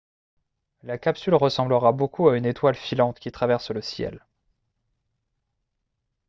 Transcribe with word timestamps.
la 0.81 0.97
capsule 0.97 1.35
ressemblera 1.35 1.91
beaucoup 1.91 2.27
à 2.27 2.35
une 2.35 2.47
étoile 2.47 2.73
filante 2.73 3.19
qui 3.19 3.31
traverse 3.31 3.69
le 3.69 3.83
ciel 3.83 4.25